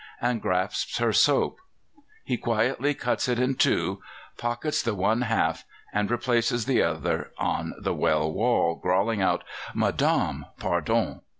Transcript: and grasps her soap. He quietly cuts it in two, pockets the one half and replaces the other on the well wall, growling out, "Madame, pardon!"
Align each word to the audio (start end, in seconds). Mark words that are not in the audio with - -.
and 0.19 0.41
grasps 0.41 0.97
her 0.97 1.13
soap. 1.13 1.59
He 2.25 2.35
quietly 2.35 2.95
cuts 2.95 3.27
it 3.27 3.37
in 3.37 3.53
two, 3.53 4.01
pockets 4.35 4.81
the 4.81 4.95
one 4.95 5.21
half 5.21 5.63
and 5.93 6.09
replaces 6.09 6.65
the 6.65 6.81
other 6.81 7.31
on 7.37 7.75
the 7.79 7.93
well 7.93 8.31
wall, 8.33 8.73
growling 8.73 9.21
out, 9.21 9.43
"Madame, 9.75 10.47
pardon!" 10.57 11.21